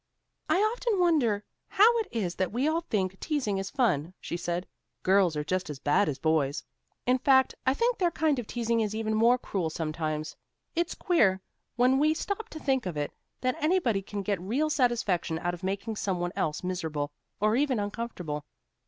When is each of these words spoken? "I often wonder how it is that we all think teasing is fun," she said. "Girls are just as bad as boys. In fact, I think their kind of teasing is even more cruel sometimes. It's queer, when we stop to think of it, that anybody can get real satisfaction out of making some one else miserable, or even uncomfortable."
"I 0.49 0.57
often 0.73 0.97
wonder 0.99 1.43
how 1.67 1.99
it 1.99 2.07
is 2.09 2.33
that 2.37 2.51
we 2.51 2.67
all 2.67 2.81
think 2.81 3.19
teasing 3.19 3.59
is 3.59 3.69
fun," 3.69 4.15
she 4.19 4.35
said. 4.35 4.65
"Girls 5.03 5.35
are 5.37 5.43
just 5.43 5.69
as 5.69 5.77
bad 5.77 6.09
as 6.09 6.17
boys. 6.17 6.63
In 7.05 7.19
fact, 7.19 7.53
I 7.67 7.75
think 7.75 7.99
their 7.99 8.09
kind 8.09 8.39
of 8.39 8.47
teasing 8.47 8.79
is 8.81 8.95
even 8.95 9.13
more 9.13 9.37
cruel 9.37 9.69
sometimes. 9.69 10.35
It's 10.75 10.95
queer, 10.95 11.39
when 11.75 11.99
we 11.99 12.15
stop 12.15 12.49
to 12.49 12.59
think 12.59 12.87
of 12.87 12.97
it, 12.97 13.13
that 13.41 13.57
anybody 13.61 14.01
can 14.01 14.23
get 14.23 14.41
real 14.41 14.71
satisfaction 14.71 15.37
out 15.37 15.53
of 15.53 15.61
making 15.61 15.97
some 15.97 16.19
one 16.19 16.31
else 16.35 16.63
miserable, 16.63 17.11
or 17.39 17.55
even 17.55 17.79
uncomfortable." 17.79 18.43